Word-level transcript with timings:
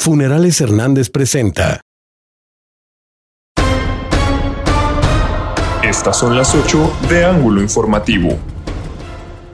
Funerales 0.00 0.60
Hernández 0.60 1.10
presenta. 1.10 1.80
Estas 5.82 6.16
son 6.16 6.36
las 6.36 6.54
8 6.54 6.92
de 7.10 7.24
Ángulo 7.24 7.60
Informativo. 7.60 8.38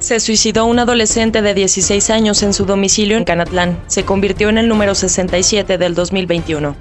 Se 0.00 0.20
suicidó 0.20 0.66
un 0.66 0.78
adolescente 0.78 1.40
de 1.40 1.54
16 1.54 2.10
años 2.10 2.42
en 2.42 2.52
su 2.52 2.66
domicilio 2.66 3.16
en 3.16 3.24
Canatlán. 3.24 3.82
Se 3.86 4.04
convirtió 4.04 4.50
en 4.50 4.58
el 4.58 4.68
número 4.68 4.94
67 4.94 5.78
del 5.78 5.94
2021. 5.94 6.76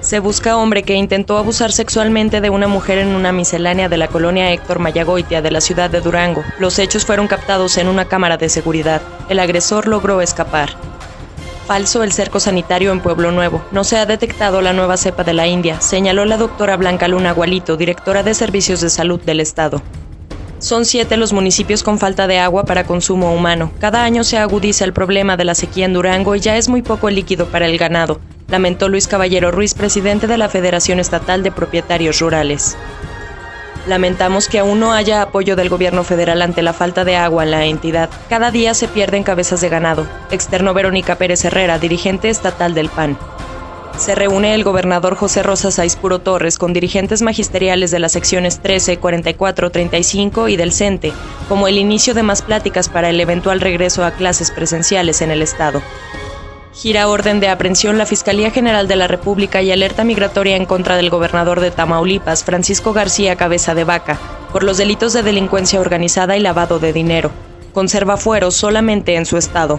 Se 0.00 0.20
busca 0.20 0.56
hombre 0.56 0.84
que 0.84 0.94
intentó 0.94 1.38
abusar 1.38 1.72
sexualmente 1.72 2.40
de 2.40 2.50
una 2.50 2.68
mujer 2.68 2.98
en 2.98 3.08
una 3.08 3.32
miscelánea 3.32 3.88
de 3.88 3.96
la 3.96 4.06
colonia 4.06 4.52
Héctor 4.52 4.78
Mayagoitia 4.78 5.42
de 5.42 5.50
la 5.50 5.60
ciudad 5.60 5.90
de 5.90 6.00
Durango. 6.00 6.44
Los 6.60 6.78
hechos 6.78 7.04
fueron 7.04 7.26
captados 7.26 7.78
en 7.78 7.88
una 7.88 8.04
cámara 8.04 8.36
de 8.36 8.48
seguridad. 8.48 9.02
El 9.28 9.40
agresor 9.40 9.88
logró 9.88 10.20
escapar. 10.20 10.93
Falso 11.66 12.02
el 12.02 12.12
cerco 12.12 12.40
sanitario 12.40 12.92
en 12.92 13.00
Pueblo 13.00 13.32
Nuevo. 13.32 13.64
No 13.72 13.84
se 13.84 13.96
ha 13.96 14.04
detectado 14.04 14.60
la 14.60 14.74
nueva 14.74 14.98
cepa 14.98 15.24
de 15.24 15.32
la 15.32 15.46
India, 15.46 15.80
señaló 15.80 16.26
la 16.26 16.36
doctora 16.36 16.76
Blanca 16.76 17.08
Luna 17.08 17.32
Gualito, 17.32 17.78
directora 17.78 18.22
de 18.22 18.34
Servicios 18.34 18.82
de 18.82 18.90
Salud 18.90 19.18
del 19.20 19.40
Estado. 19.40 19.80
Son 20.58 20.84
siete 20.84 21.16
los 21.16 21.32
municipios 21.32 21.82
con 21.82 21.98
falta 21.98 22.26
de 22.26 22.38
agua 22.38 22.64
para 22.64 22.84
consumo 22.84 23.34
humano. 23.34 23.72
Cada 23.80 24.04
año 24.04 24.24
se 24.24 24.36
agudiza 24.36 24.84
el 24.84 24.92
problema 24.92 25.38
de 25.38 25.44
la 25.46 25.54
sequía 25.54 25.86
en 25.86 25.94
Durango 25.94 26.34
y 26.34 26.40
ya 26.40 26.58
es 26.58 26.68
muy 26.68 26.82
poco 26.82 27.08
líquido 27.08 27.46
para 27.46 27.66
el 27.66 27.78
ganado, 27.78 28.20
lamentó 28.48 28.90
Luis 28.90 29.08
Caballero 29.08 29.50
Ruiz, 29.50 29.72
presidente 29.72 30.26
de 30.26 30.36
la 30.36 30.50
Federación 30.50 31.00
Estatal 31.00 31.42
de 31.42 31.50
Propietarios 31.50 32.20
Rurales. 32.20 32.76
Lamentamos 33.86 34.48
que 34.48 34.58
aún 34.58 34.80
no 34.80 34.92
haya 34.92 35.20
apoyo 35.20 35.56
del 35.56 35.68
gobierno 35.68 36.04
federal 36.04 36.40
ante 36.40 36.62
la 36.62 36.72
falta 36.72 37.04
de 37.04 37.16
agua 37.16 37.44
en 37.44 37.50
la 37.50 37.64
entidad. 37.66 38.08
Cada 38.30 38.50
día 38.50 38.72
se 38.72 38.88
pierden 38.88 39.24
cabezas 39.24 39.60
de 39.60 39.68
ganado, 39.68 40.06
externó 40.30 40.72
Verónica 40.72 41.16
Pérez 41.16 41.44
Herrera, 41.44 41.78
dirigente 41.78 42.30
estatal 42.30 42.72
del 42.72 42.88
PAN. 42.88 43.18
Se 43.98 44.14
reúne 44.14 44.54
el 44.54 44.64
gobernador 44.64 45.14
José 45.14 45.42
Rosa 45.42 45.70
Saispuro 45.70 46.18
Torres 46.18 46.58
con 46.58 46.72
dirigentes 46.72 47.22
magisteriales 47.22 47.92
de 47.92 48.00
las 48.00 48.12
secciones 48.12 48.58
13, 48.58 48.96
44, 48.98 49.70
35 49.70 50.48
y 50.48 50.56
del 50.56 50.72
CENTE, 50.72 51.12
como 51.48 51.68
el 51.68 51.78
inicio 51.78 52.12
de 52.12 52.24
más 52.24 52.42
pláticas 52.42 52.88
para 52.88 53.10
el 53.10 53.20
eventual 53.20 53.60
regreso 53.60 54.04
a 54.04 54.10
clases 54.10 54.50
presenciales 54.50 55.22
en 55.22 55.30
el 55.30 55.42
Estado. 55.42 55.80
Gira 56.74 57.06
orden 57.06 57.38
de 57.38 57.48
aprehensión 57.48 57.98
la 57.98 58.06
Fiscalía 58.06 58.50
General 58.50 58.88
de 58.88 58.96
la 58.96 59.06
República 59.06 59.62
y 59.62 59.70
alerta 59.70 60.02
migratoria 60.02 60.56
en 60.56 60.66
contra 60.66 60.96
del 60.96 61.08
gobernador 61.08 61.60
de 61.60 61.70
Tamaulipas, 61.70 62.42
Francisco 62.42 62.92
García 62.92 63.36
Cabeza 63.36 63.76
de 63.76 63.84
Vaca, 63.84 64.18
por 64.52 64.64
los 64.64 64.76
delitos 64.76 65.12
de 65.12 65.22
delincuencia 65.22 65.80
organizada 65.80 66.36
y 66.36 66.40
lavado 66.40 66.80
de 66.80 66.92
dinero. 66.92 67.30
Conserva 67.72 68.16
fueros 68.16 68.56
solamente 68.56 69.14
en 69.14 69.24
su 69.24 69.36
estado. 69.36 69.78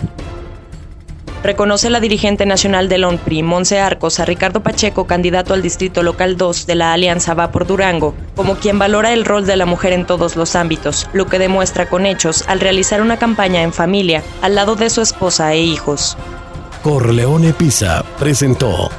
Reconoce 1.43 1.89
la 1.89 1.99
dirigente 1.99 2.45
nacional 2.45 2.87
del 2.87 3.03
ONPRI, 3.03 3.43
Monse 3.43 3.80
Arcos, 3.80 4.19
a 4.19 4.25
Ricardo 4.25 4.63
Pacheco, 4.63 5.05
candidato 5.05 5.53
al 5.53 5.61
Distrito 5.61 6.02
Local 6.02 6.37
2 6.37 6.65
de 6.65 6.75
la 6.75 6.93
Alianza 6.93 7.33
Va 7.33 7.52
por 7.52 7.67
Durango, 7.67 8.15
como 8.35 8.55
quien 8.55 8.80
valora 8.80 9.13
el 9.13 9.25
rol 9.25 9.45
de 9.45 9.57
la 9.57 9.65
mujer 9.65 9.91
en 9.91 10.07
todos 10.07 10.37
los 10.37 10.55
ámbitos, 10.55 11.07
lo 11.13 11.27
que 11.27 11.39
demuestra 11.39 11.87
con 11.87 12.05
hechos 12.05 12.45
al 12.47 12.61
realizar 12.61 13.02
una 13.02 13.17
campaña 13.17 13.61
en 13.61 13.73
familia 13.73 14.23
al 14.41 14.55
lado 14.55 14.75
de 14.75 14.89
su 14.89 15.02
esposa 15.02 15.53
e 15.53 15.59
hijos. 15.59 16.17
Corleone 16.86 17.52
Pisa 17.52 18.05
presentó 18.19 18.91